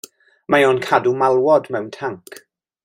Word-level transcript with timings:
Mae 0.53 0.65
o'n 0.69 0.79
cadw 0.87 1.13
malwod 1.21 1.71
mewn 1.77 1.89
tanc. 1.99 2.45